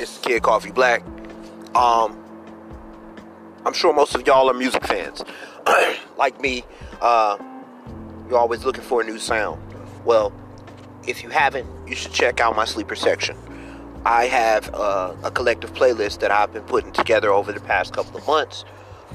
[0.00, 1.02] It's Kid Coffee Black.
[1.74, 2.18] Um,
[3.66, 5.22] I'm sure most of y'all are music fans.
[6.16, 6.64] like me,
[7.02, 7.36] uh,
[8.28, 9.60] you're always looking for a new sound.
[10.06, 10.32] Well,
[11.06, 13.36] if you haven't, you should check out my sleeper section.
[14.06, 18.16] I have uh, a collective playlist that I've been putting together over the past couple
[18.16, 18.64] of months.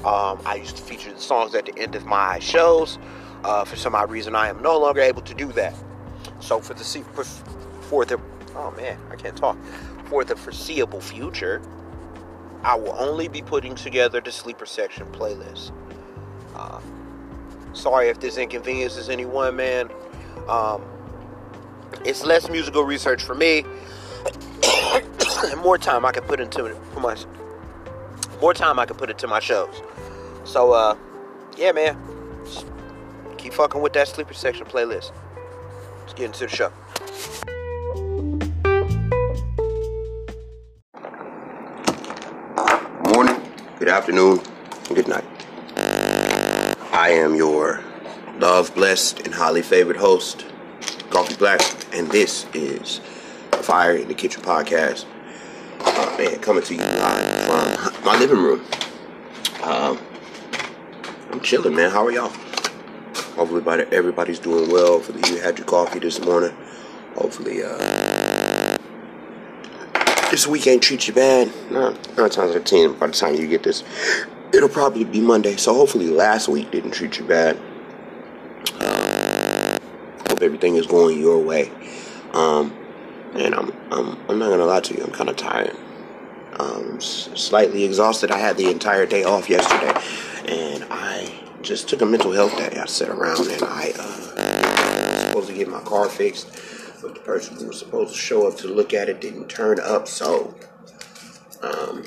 [0.04, 2.98] Um, I used to feature the songs at the end of my shows.
[3.42, 5.74] Uh, for some odd reason, I am no longer able to do that.
[6.38, 6.84] So for the
[7.88, 8.20] for the
[8.56, 9.56] oh man, I can't talk.
[10.06, 11.60] For the foreseeable future,
[12.62, 15.72] I will only be putting together the sleeper section playlist.
[16.54, 16.80] Uh,
[17.72, 19.90] sorry if this inconveniences anyone, man.
[20.48, 20.82] Um,
[22.04, 23.64] it's less musical research for me,
[25.44, 27.16] and more time I can put into my
[28.40, 29.82] more time I can put into my shows.
[30.44, 30.96] So, uh,
[31.56, 31.96] yeah, man,
[32.44, 32.66] Just
[33.38, 35.12] keep fucking with that sleeper section playlist.
[36.00, 36.72] Let's get into the show.
[43.86, 44.40] Good afternoon,
[44.88, 45.24] and good night.
[46.92, 47.84] I am your
[48.40, 50.44] love, blessed, and highly favored host,
[51.10, 51.60] Coffee Black,
[51.94, 53.00] and this is
[53.52, 55.04] Fire in the Kitchen podcast.
[55.78, 58.64] Uh, man, coming to you live from my living room.
[59.62, 60.00] Um,
[61.30, 61.92] I'm chilling, man.
[61.92, 62.32] How are y'all?
[63.36, 63.62] Hopefully,
[63.92, 64.94] everybody's doing well.
[64.94, 66.56] Hopefully, you had your coffee this morning.
[67.14, 68.15] Hopefully, uh,
[70.36, 71.50] this week ain't treat you bad.
[71.70, 73.82] Nine, nine times out of ten, by the time you get this,
[74.52, 75.56] it'll probably be Monday.
[75.56, 77.56] So hopefully, last week didn't treat you bad.
[80.28, 81.72] Hope everything is going your way.
[82.34, 82.76] Um,
[83.32, 85.04] and I'm, I'm, I'm not gonna lie to you.
[85.04, 85.74] I'm kind of tired.
[86.60, 88.30] Um, slightly exhausted.
[88.30, 89.98] I had the entire day off yesterday,
[90.52, 92.78] and I just took a mental health day.
[92.78, 96.54] I sat around and I uh, supposed to get my car fixed,
[97.06, 99.78] but the person who was supposed to show up to look at it didn't turn
[99.78, 100.08] up.
[100.08, 100.56] So,
[101.62, 102.02] um,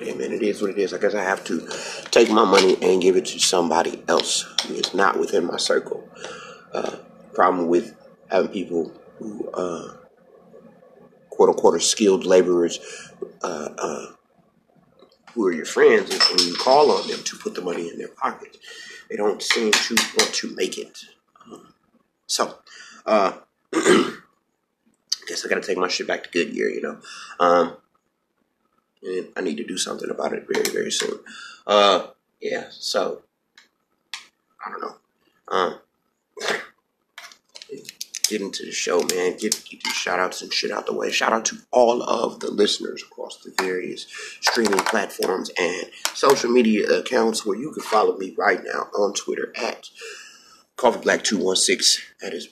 [0.00, 0.94] it is what it is.
[0.94, 1.68] I guess I have to
[2.12, 6.08] take my money and give it to somebody else who is not within my circle.
[6.72, 6.98] Uh,
[7.34, 7.96] problem with
[8.30, 9.96] having people who uh,
[11.30, 12.78] quote unquote are skilled laborers
[13.42, 14.06] uh, uh,
[15.34, 17.98] who are your friends, and when you call on them to put the money in
[17.98, 18.56] their pocket,
[19.10, 21.00] they don't seem to want to make it.
[21.44, 21.74] Um,
[22.26, 22.58] so,
[23.04, 23.32] uh,
[25.28, 26.98] guess I gotta take my shit back to Goodyear, you know.
[27.38, 27.76] Um,
[29.02, 31.20] and I need to do something about it very, very soon.
[31.66, 32.08] Uh,
[32.40, 33.22] yeah, so
[34.64, 34.96] I don't know.
[35.48, 35.78] Um,
[38.28, 39.36] get into the show, man.
[39.36, 41.10] Get, get these shout outs and shit out the way.
[41.10, 44.06] Shout out to all of the listeners across the various
[44.40, 49.52] streaming platforms and social media accounts where you can follow me right now on Twitter
[49.56, 49.88] at
[50.76, 52.04] Coffee Black 216.
[52.20, 52.48] That is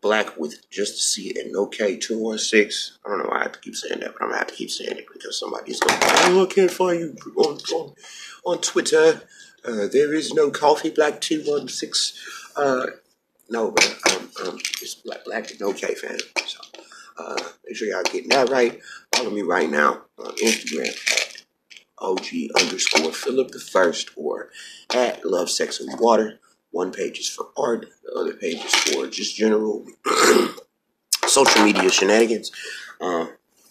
[0.00, 2.96] black with just to a C and no K 216.
[3.04, 4.54] I don't know why I have to keep saying that, but I'm gonna have to
[4.54, 7.94] keep saying it because somebody's oh, I can't find you on, on,
[8.44, 9.22] on Twitter.
[9.64, 12.18] Uh, there is no Coffee Black 216.
[12.56, 12.86] Uh,
[13.50, 16.18] no, but um, um, it's Black Black and OK fan.
[16.46, 16.60] So
[17.18, 18.80] uh, make sure y'all getting that right.
[19.14, 20.96] Follow me right now on Instagram
[21.98, 22.26] OG
[22.58, 24.50] underscore Philip the First or
[24.94, 26.40] at Love Sex and Water.
[26.70, 29.86] One page is for art, the other page is for just general
[31.26, 32.52] social media shenanigans.
[33.00, 33.30] Um,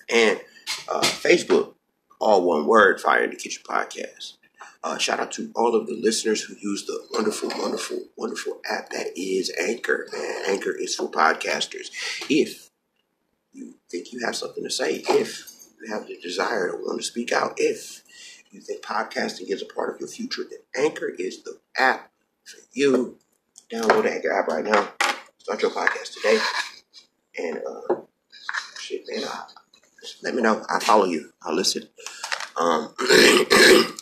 [0.09, 0.41] and
[0.87, 1.75] uh, Facebook,
[2.19, 4.33] all one word, Fire in the Kitchen Podcast.
[4.81, 8.89] Uh, shout out to all of the listeners who use the wonderful, wonderful, wonderful app
[8.89, 10.07] that is Anchor.
[10.13, 11.89] Man, Anchor is for podcasters.
[12.29, 12.69] If
[13.51, 15.51] you think you have something to say, if
[15.81, 18.03] you have the desire to want to speak out, if
[18.51, 22.11] you think podcasting is a part of your future, then Anchor is the app
[22.49, 23.17] for you.
[23.71, 24.89] Download the Anchor app right now.
[25.37, 26.39] Start your podcast today.
[27.37, 27.95] And uh,
[28.79, 29.43] shit, man, I,
[30.23, 30.63] let me know.
[30.69, 31.31] I follow you.
[31.43, 31.87] I'll listen.
[32.57, 32.93] Um,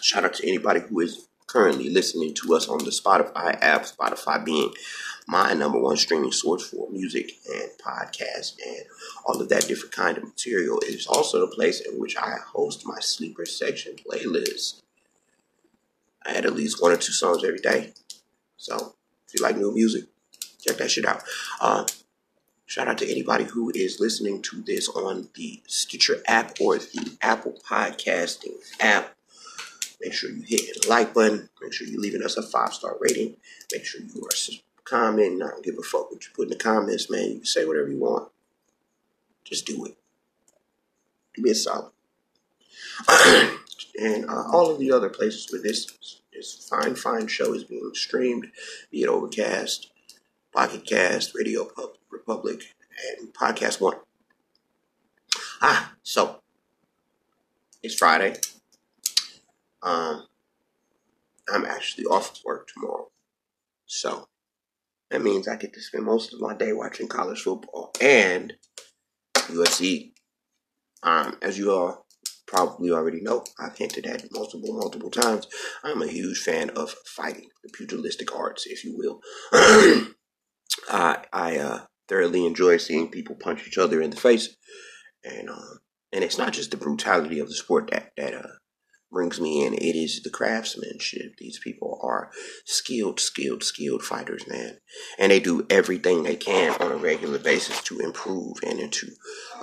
[0.00, 4.42] Shout out to anybody who is currently listening to us on the Spotify app, Spotify
[4.44, 4.72] being
[5.26, 8.84] my number one streaming source for music and podcasts and
[9.26, 10.78] all of that different kind of material.
[10.80, 14.80] It is also the place in which I host my sleeper section playlist.
[16.28, 17.92] I had at least one or two songs every day.
[18.58, 18.94] So
[19.26, 20.04] if you like new music,
[20.60, 21.22] check that shit out.
[21.60, 21.86] Uh,
[22.66, 27.16] shout out to anybody who is listening to this on the Stitcher app or the
[27.22, 29.14] Apple Podcasting app.
[30.00, 31.48] Make sure you hit the like button.
[31.62, 33.36] Make sure you're leaving us a five star rating.
[33.72, 35.42] Make sure you are commenting.
[35.42, 37.24] I don't give a fuck what you put in the comments, man.
[37.24, 38.30] You can say whatever you want.
[39.44, 39.96] Just do it.
[41.34, 41.90] Do me a solid.
[44.00, 47.90] and uh, all of the other places where this this fine, fine show is being
[47.94, 48.48] streamed,
[48.90, 49.90] be it Overcast,
[50.54, 52.74] Pocket Cast, Radio Pub- Republic,
[53.18, 53.96] and Podcast One.
[55.60, 56.40] Ah, so
[57.82, 58.36] it's Friday.
[59.82, 60.26] Um,
[61.52, 63.08] I'm actually off work tomorrow.
[63.86, 64.28] So
[65.10, 68.52] that means I get to spend most of my day watching college football and
[69.34, 70.12] UFC.
[71.02, 72.06] Um, as you all
[72.48, 75.46] probably already know, I've hinted at multiple, multiple times.
[75.84, 79.20] I'm a huge fan of fighting, the pugilistic arts, if you will.
[80.90, 84.56] I, I uh, thoroughly enjoy seeing people punch each other in the face,
[85.22, 85.78] and um,
[86.12, 88.48] and it's not just the brutality of the sport that that uh,
[89.10, 89.74] brings me in.
[89.74, 91.36] It is the craftsmanship.
[91.38, 92.30] These people are
[92.64, 94.78] skilled, skilled, skilled fighters, man.
[95.18, 99.06] And they do everything they can on a regular basis to improve and to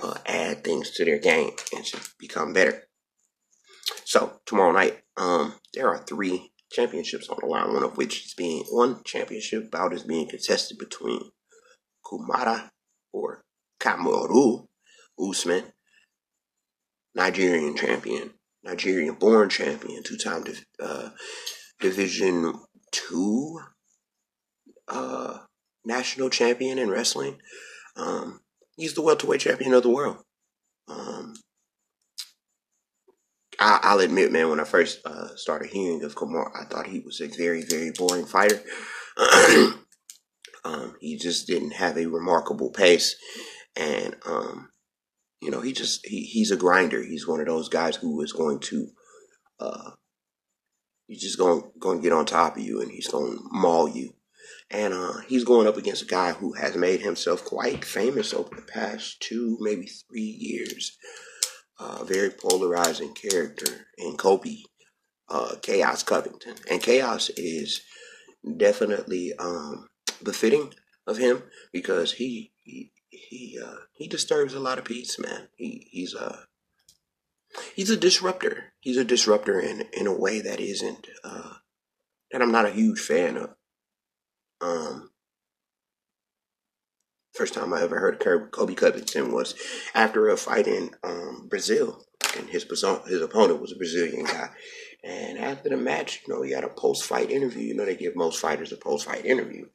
[0.02, 2.84] uh, add things to their game and to become better.
[4.04, 8.34] So tomorrow night, um, there are three championships on the line, one of which is
[8.34, 11.20] being one championship bout is being contested between
[12.04, 12.70] Kumara
[13.12, 13.44] or
[13.80, 14.66] Kamaru
[15.18, 15.72] Usman,
[17.14, 18.34] Nigerian champion,
[18.66, 20.44] Nigerian born champion, two time
[20.82, 21.10] uh,
[21.80, 22.54] Division
[22.90, 23.60] two
[24.88, 25.38] uh,
[25.84, 27.38] national champion in wrestling.
[27.96, 28.40] Um,
[28.76, 30.18] he's the welterweight champion of the world.
[30.88, 31.34] Um,
[33.58, 37.00] I, will admit, man, when I first uh, started hearing of Kumar, I thought he
[37.00, 38.60] was a very, very boring fighter.
[40.64, 43.16] um, he just didn't have a remarkable pace,
[43.74, 44.68] and um,
[45.40, 47.02] you know, he just he, he's a grinder.
[47.02, 48.88] He's one of those guys who is going to
[49.60, 49.90] uh
[51.06, 53.88] he's just going going to get on top of you and he's going to maul
[53.88, 54.12] you.
[54.70, 58.54] And uh, he's going up against a guy who has made himself quite famous over
[58.54, 60.96] the past two, maybe three years.
[61.78, 64.64] A uh, very polarizing character in Colby,
[65.28, 66.54] uh, Chaos Covington.
[66.68, 67.82] And Chaos is
[68.56, 69.86] definitely um,
[70.22, 70.72] befitting
[71.06, 72.90] of him because he, he
[73.28, 75.48] he uh, he disturbs a lot of peace, man.
[75.56, 76.46] He he's a
[77.74, 78.72] he's a disruptor.
[78.80, 81.54] He's a disruptor in in a way that isn't uh,
[82.30, 83.50] that I'm not a huge fan of.
[84.60, 85.10] Um,
[87.36, 89.54] First time I ever heard of Colby Covington was
[89.94, 92.02] after a fight in um, Brazil,
[92.34, 94.48] and his his opponent was a Brazilian guy.
[95.04, 97.64] And after the match, you know, he had a post fight interview.
[97.64, 99.66] You know, they give most fighters a post fight interview.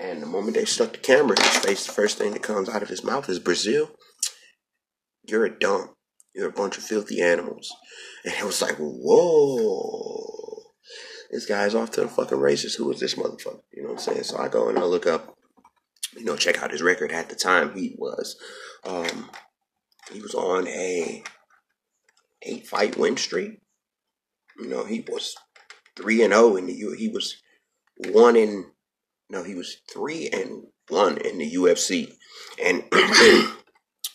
[0.00, 2.70] And the moment they stuck the camera in his face, the first thing that comes
[2.70, 3.90] out of his mouth is Brazil.
[5.28, 5.92] You're a dump.
[6.34, 7.70] You're a bunch of filthy animals.
[8.24, 10.62] And it was like, whoa.
[11.30, 12.74] This guy's off to the fucking races.
[12.74, 13.60] Who is this motherfucker?
[13.72, 14.22] You know what I'm saying?
[14.24, 15.36] So I go and I look up,
[16.16, 17.12] you know, check out his record.
[17.12, 18.36] At the time, he was,
[18.84, 19.30] um,
[20.10, 21.22] he was on a
[22.42, 23.60] eight fight win streak.
[24.58, 25.34] You know, he was
[25.94, 26.92] three and zero oh U.
[26.92, 27.36] He was
[28.08, 28.72] one in
[29.30, 32.12] no, he was three and one in the UFC,
[32.62, 32.84] and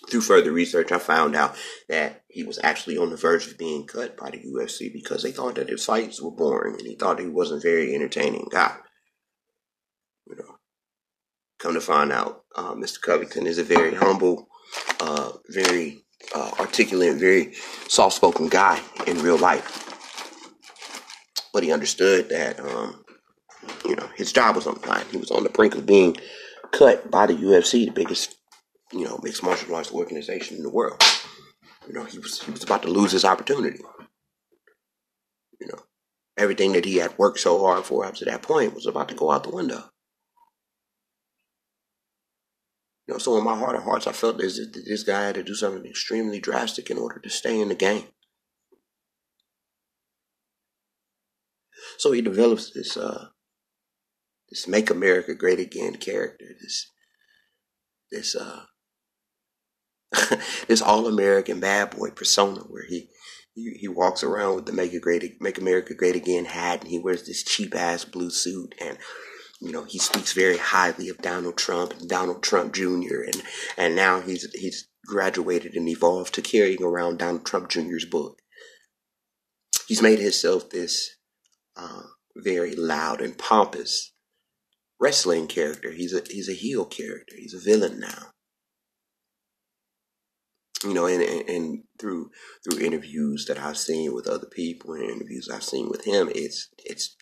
[0.09, 1.55] through further research, I found out
[1.89, 5.31] that he was actually on the verge of being cut by the UFC because they
[5.31, 8.75] thought that his fights were boring and he thought he wasn't very entertaining guy.
[10.27, 10.57] You know,
[11.59, 13.01] come to find out, uh, Mr.
[13.01, 14.47] Covington is a very humble,
[14.99, 16.03] uh, very
[16.33, 17.53] uh, articulate, very
[17.87, 19.81] soft-spoken guy in real life.
[21.53, 23.04] But he understood that, um,
[23.87, 25.05] you know, his job was on the line.
[25.11, 26.17] He was on the brink of being
[26.71, 28.35] cut by the UFC, the biggest
[28.91, 31.01] you know, mixed martial arts organization in the world.
[31.87, 33.79] You know, he was he was about to lose his opportunity.
[35.59, 35.79] You know,
[36.37, 39.15] everything that he had worked so hard for up to that point was about to
[39.15, 39.83] go out the window.
[43.07, 45.43] You know, so in my heart of hearts, I felt this this guy had to
[45.43, 48.05] do something extremely drastic in order to stay in the game.
[51.97, 53.27] So he develops this uh,
[54.55, 56.91] this "Make America Great Again" character, this
[58.11, 58.63] this uh,
[60.67, 63.09] this all American bad boy persona where he,
[63.53, 67.25] he walks around with the make great make America great again hat and he wears
[67.25, 68.97] this cheap ass blue suit and
[69.61, 73.21] you know he speaks very highly of Donald Trump and Donald Trump Jr.
[73.25, 73.43] and
[73.77, 78.39] and now he's he's graduated and evolved to carrying around Donald Trump Jr.'s book.
[79.87, 81.11] He's made himself this
[81.77, 82.03] uh,
[82.35, 84.14] very loud and pompous
[85.05, 85.91] wrestling character.
[85.91, 87.35] He's a he's a heel character.
[87.37, 88.31] He's a villain now
[90.85, 92.29] you know, and, and, and through
[92.63, 96.69] through interviews that I've seen with other people and interviews I've seen with him, it's
[96.83, 97.15] it's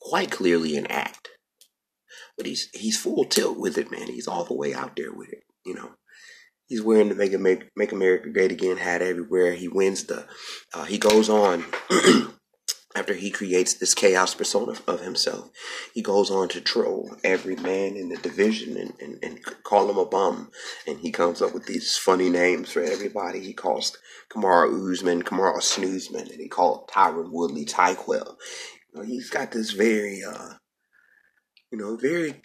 [0.00, 1.28] quite clearly an act.
[2.36, 4.06] But he's he's full tilt with it, man.
[4.06, 5.92] He's all the way out there with it, you know.
[6.66, 9.52] He's wearing the Make, Make, Make America Great Again hat everywhere.
[9.52, 10.26] He wins the.
[10.72, 11.64] Uh, he goes on
[12.94, 15.50] after he creates this chaos persona of himself,
[15.94, 19.96] he goes on to troll every man in the division and, and, and call him
[19.96, 20.50] a bum.
[20.86, 23.40] And he comes up with these funny names for everybody.
[23.40, 23.96] He calls
[24.30, 28.36] Kamaru Usman, Kamaru Snoozman, and he called Tyron Woodley Tyquel.
[28.92, 30.54] You know, he's got this very, uh,
[31.70, 32.42] you know, very,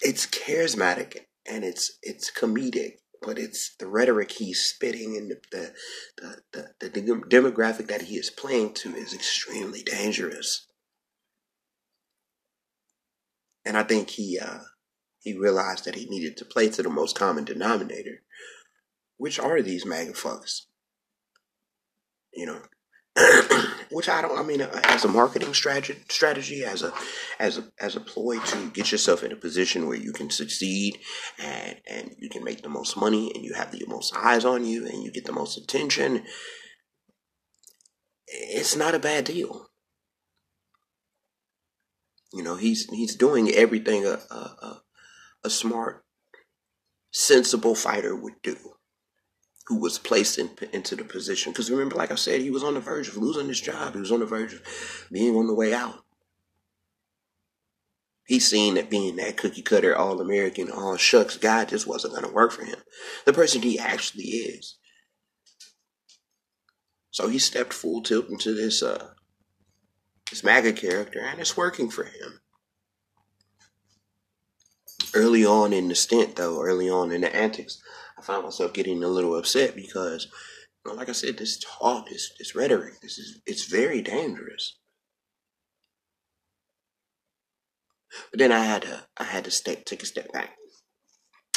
[0.00, 5.72] it's charismatic and it's, it's comedic but it's the rhetoric he's spitting and the
[6.16, 10.66] the, the, the, the demographic that he is playing to is extremely dangerous.
[13.64, 14.60] And I think he uh,
[15.20, 18.22] he realized that he needed to play to the most common denominator,
[19.16, 20.62] which are these MAGA fucks.
[22.34, 22.62] You know,
[23.90, 24.38] which I don't.
[24.38, 26.92] I mean, uh, as a marketing strategy, strategy as a
[27.38, 30.98] as a as a ploy to get yourself in a position where you can succeed
[31.38, 34.64] and and you can make the most money and you have the most eyes on
[34.64, 36.24] you and you get the most attention.
[38.26, 39.68] It's not a bad deal.
[42.32, 44.82] You know, he's he's doing everything a a, a,
[45.44, 46.04] a smart,
[47.12, 48.56] sensible fighter would do
[49.66, 51.52] who was placed in, into the position.
[51.52, 53.94] Because remember, like I said, he was on the verge of losing his job.
[53.94, 56.04] He was on the verge of being on the way out.
[58.26, 62.24] He seen that being that cookie cutter, all American, all shucks guy just wasn't going
[62.26, 62.78] to work for him.
[63.26, 64.78] The person he actually is.
[67.10, 69.10] So he stepped full tilt into this uh
[70.30, 72.40] this MAGA character, and it's working for him.
[75.14, 77.80] Early on in the stint, though, early on in the antics,
[78.24, 80.28] found myself getting a little upset because,
[80.84, 84.78] you know, like I said, this talk, this this rhetoric, this is it's very dangerous.
[88.30, 90.50] But then I had to I had to step, take a step back.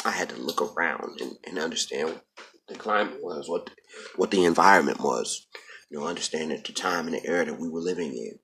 [0.04, 2.20] I had to look around and, and understand
[2.68, 3.72] the climate was, what the,
[4.16, 5.46] what the environment was,
[5.90, 8.38] you know, understand the time and the era that we were living in.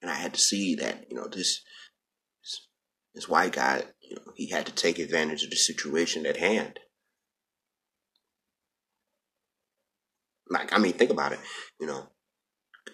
[0.00, 1.62] And I had to see that, you know, this,
[3.14, 6.78] this white guy, you know, he had to take advantage of the situation at hand.
[10.48, 11.40] Like, I mean, think about it.
[11.80, 12.08] You know,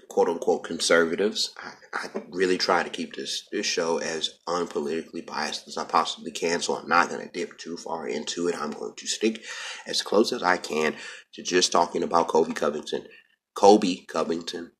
[0.09, 1.55] quote unquote conservatives.
[1.57, 6.31] I, I, really try to keep this, this show as unpolitically biased as I possibly
[6.31, 8.55] can, so I'm not going to dip too far into it.
[8.55, 9.43] I'm going to stick
[9.87, 10.97] as close as I can
[11.35, 13.07] to just talking about Colby Covington,
[13.55, 14.73] Colby Covington,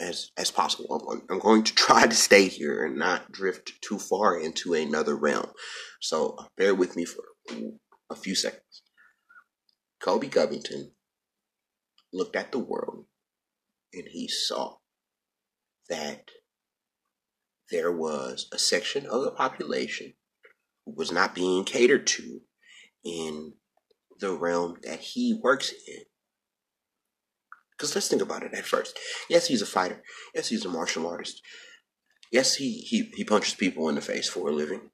[0.00, 1.00] as as possible.
[1.10, 5.14] I'm, I'm going to try to stay here and not drift too far into another
[5.14, 5.50] realm.
[6.00, 7.22] So uh, bear with me for
[8.10, 8.82] a few seconds.
[10.00, 10.92] Colby Covington
[12.12, 13.06] looked at the world
[13.92, 14.76] and he saw
[15.88, 16.30] that
[17.70, 20.14] there was a section of the population
[20.84, 22.40] who was not being catered to
[23.04, 23.54] in
[24.20, 26.02] the realm that he works in.
[27.72, 28.98] Because let's think about it at first.
[29.28, 30.02] Yes, he's a fighter.
[30.34, 31.42] Yes, he's a martial artist.
[32.30, 34.90] Yes, he, he, he punches people in the face for a living.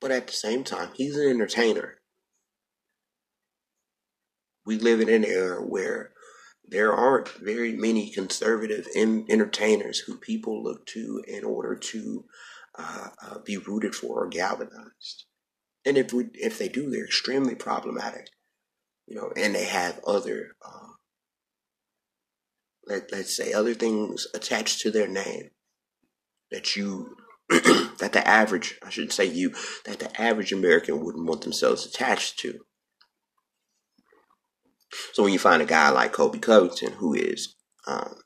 [0.00, 1.98] But at the same time, he's an entertainer.
[4.64, 6.09] We live in an era where
[6.70, 12.24] there aren't very many conservative in, entertainers who people look to in order to
[12.78, 15.24] uh, uh, be rooted for or galvanized.
[15.84, 18.28] And if we, if they do, they're extremely problematic,
[19.06, 19.32] you know.
[19.36, 20.92] And they have other, uh,
[22.86, 25.50] let let's say, other things attached to their name
[26.50, 27.16] that you,
[27.48, 29.54] that the average, I should say you,
[29.86, 32.60] that the average American wouldn't want themselves attached to.
[35.12, 37.56] So when you find a guy like Colby Covington who is
[37.86, 38.16] um,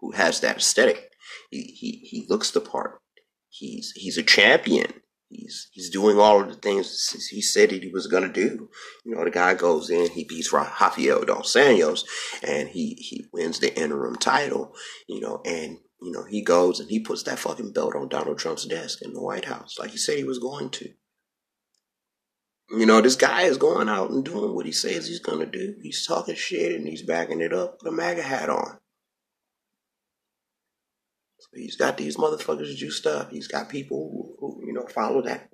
[0.00, 1.10] who has that aesthetic,
[1.50, 3.00] he, he he looks the part.
[3.48, 4.92] He's he's a champion.
[5.28, 8.68] He's he's doing all of the things he said that he was gonna do.
[9.04, 12.04] You know, the guy goes in, he beats Rafael dos Anjos,
[12.42, 14.74] and he he wins the interim title.
[15.08, 18.38] You know, and you know he goes and he puts that fucking belt on Donald
[18.38, 20.90] Trump's desk in the White House, like he said he was going to.
[22.72, 25.46] You know, this guy is going out and doing what he says he's going to
[25.46, 25.76] do.
[25.82, 28.78] He's talking shit and he's backing it up with a MAGA hat on.
[31.38, 33.30] So he's got these motherfuckers juiced up.
[33.30, 35.50] He's got people who, who, you know, follow that,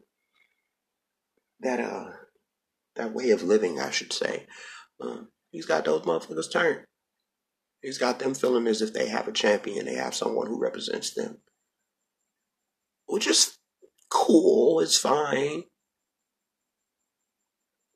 [1.60, 2.10] that, uh,
[2.94, 4.46] that way of living, I should say.
[5.00, 6.84] Um, he's got those motherfuckers turned.
[7.82, 11.14] He's got them feeling as if they have a champion, they have someone who represents
[11.14, 11.38] them.
[13.06, 13.56] Which is
[14.08, 15.64] cool, it's fine.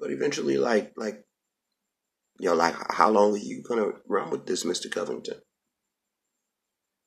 [0.02, 1.24] But eventually, like, like,
[2.40, 5.40] you know, like, how long are you gonna run with this, Mister Covington?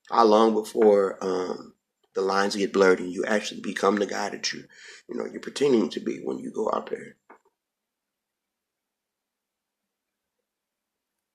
[0.10, 1.74] How long before um,
[2.14, 4.64] the lines get blurred and you actually become the guy that you,
[5.10, 7.18] you know, you're pretending to be when you go out there?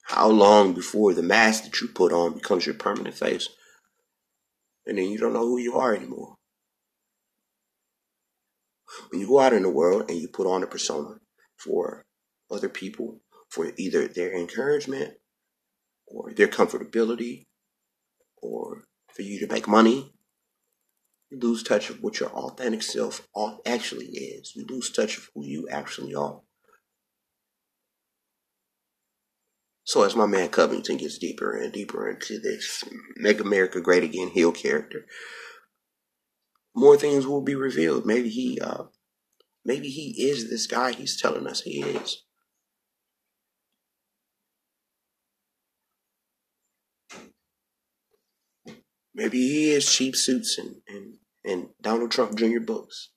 [0.04, 3.50] How long before the mask that you put on becomes your permanent face,
[4.86, 6.36] and then you don't know who you are anymore?
[9.10, 11.19] When you go out in the world and you put on a persona,
[11.60, 12.04] for
[12.50, 15.14] other people for either their encouragement
[16.06, 17.46] or their comfortability
[18.40, 20.12] or for you to make money.
[21.30, 23.26] You lose touch of what your authentic self
[23.64, 24.52] actually is.
[24.56, 26.40] You lose touch of who you actually are.
[29.84, 32.84] So as my man Covington gets deeper and deeper into this
[33.16, 35.06] Make America Great Again heel character,
[36.74, 38.06] more things will be revealed.
[38.06, 38.84] Maybe he uh,
[39.64, 42.22] Maybe he is this guy he's telling us he is.
[49.14, 52.60] Maybe he is cheap suits and, and, and Donald Trump Jr.
[52.60, 53.10] books.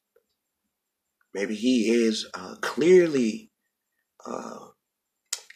[1.33, 3.51] Maybe he is uh, clearly
[4.25, 4.67] uh,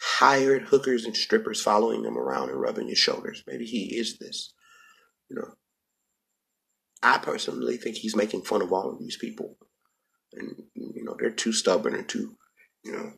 [0.01, 3.43] hired hookers and strippers following him around and rubbing his shoulders.
[3.45, 4.53] Maybe he is this.
[5.29, 5.53] You know,
[7.03, 9.57] I personally think he's making fun of all of these people
[10.33, 12.35] and you know they're too stubborn and too,
[12.83, 13.13] you know,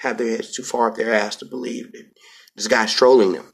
[0.00, 2.04] have their heads too far up their ass to believe that
[2.56, 3.52] this guy's trolling them,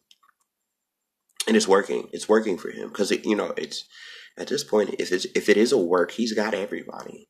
[1.47, 2.09] and it's working.
[2.13, 3.85] It's working for him because you know it's
[4.37, 7.29] at this point if it's if it is a work, he's got everybody.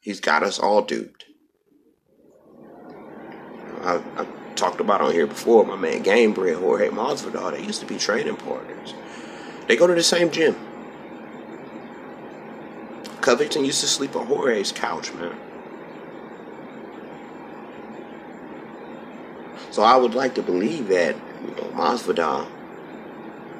[0.00, 1.24] He's got us all duped.
[3.82, 5.64] I, I talked about on here before.
[5.64, 8.94] My man Gamebred, Jorge Masvidal, they used to be training partners.
[9.66, 10.56] They go to the same gym.
[13.20, 15.36] Covington used to sleep on Jorge's couch, man.
[19.70, 22.48] So I would like to believe that, you know, Masvidal,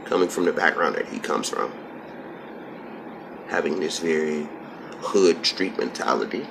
[0.06, 1.72] coming from the background that he comes from,
[3.48, 4.48] having this very
[5.00, 6.46] hood street mentality,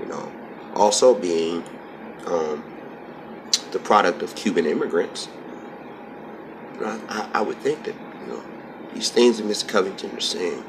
[0.00, 0.30] you know,
[0.74, 1.64] also being
[2.26, 2.62] um,
[3.72, 5.28] the product of Cuban immigrants,
[6.80, 8.44] I, I, I would think that, you know,
[8.94, 9.66] these things that Mr.
[9.68, 10.62] Covington is saying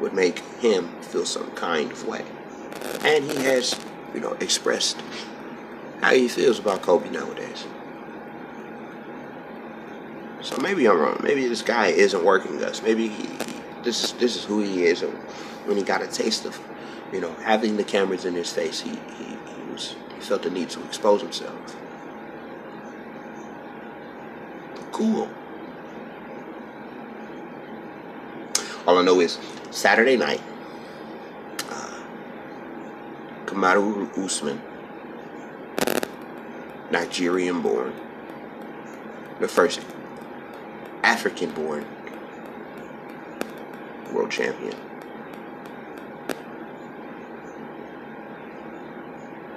[0.00, 2.24] would make him feel some kind of way.
[3.04, 3.78] And he has,
[4.14, 5.00] you know, expressed
[6.00, 7.66] how he feels about Colby nowadays.
[10.42, 11.20] So maybe I'm wrong.
[11.22, 12.82] Maybe this guy isn't working us.
[12.82, 13.28] Maybe he,
[13.82, 15.02] this is this is who he is.
[15.02, 15.12] And
[15.66, 16.58] when he got a taste of,
[17.12, 20.50] you know, having the cameras in his face, he he, he was he felt the
[20.50, 21.76] need to expose himself.
[24.92, 25.28] Cool.
[28.86, 29.38] All I know is
[29.70, 30.40] Saturday night,
[31.68, 32.02] uh,
[33.44, 34.60] Kamaru Usman,
[36.90, 37.92] Nigerian born,
[39.38, 39.84] the first
[41.02, 41.84] African born
[44.12, 44.74] world champion.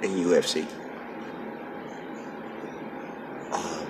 [0.02, 0.66] In UFC.
[3.50, 3.86] Um,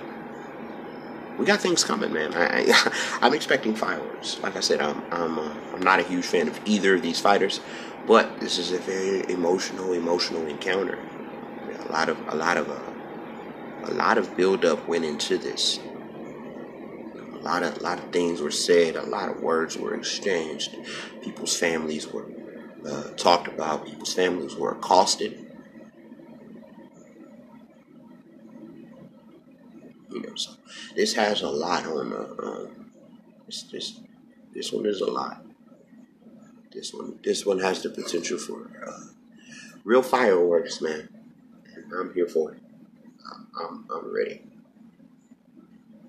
[1.45, 2.33] we got things coming, man.
[2.33, 2.73] I,
[3.21, 4.39] I, am expecting fireworks.
[4.41, 7.19] Like I said, I'm I'm uh, I'm not a huge fan of either of these
[7.19, 7.59] fighters,
[8.07, 10.97] but this is a very emotional, emotional encounter.
[11.87, 15.79] A lot of a lot of uh, a lot of build up went into this
[17.35, 18.95] a lot of a lot of things were said.
[18.95, 20.75] A lot of words were exchanged.
[21.21, 22.25] People's families were
[22.89, 23.85] uh, talked about.
[23.85, 25.44] People's families were accosted.
[30.15, 30.51] You know, so
[30.95, 32.13] this has a lot on.
[32.13, 32.91] Uh, um,
[33.45, 33.99] this this
[34.53, 35.45] this one is a lot.
[36.71, 39.07] This one this one has the potential for uh,
[39.83, 41.09] real fireworks, man.
[41.75, 42.61] And I'm here for it.
[43.29, 44.41] I'm, I'm, I'm ready.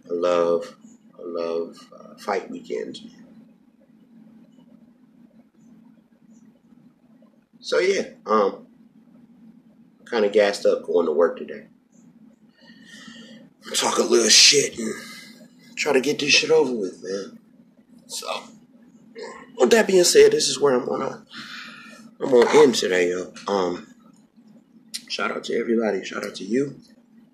[0.09, 0.77] I love
[1.19, 3.03] I love uh, fight weekends.
[3.03, 3.27] man.
[7.59, 8.69] So yeah, um,
[10.05, 11.67] kind of gassed up going to work today.
[13.75, 14.95] Talk a little shit and
[15.75, 17.39] try to get this shit over with, man.
[18.07, 18.27] So,
[19.59, 21.25] with that being said, this is where I'm gonna
[22.21, 23.33] I'm gonna end today, yo.
[23.49, 23.89] Um,
[25.09, 26.05] shout out to everybody.
[26.05, 26.81] Shout out to you.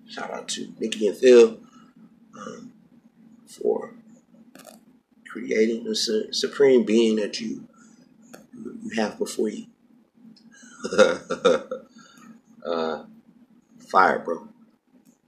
[0.09, 1.59] Shout out to Nikki and Phil.
[2.35, 2.73] Um,
[3.45, 3.93] for
[5.29, 7.67] creating the su- supreme being that you
[8.83, 9.67] you have before you.
[12.65, 13.03] uh,
[13.79, 14.47] fire, bro.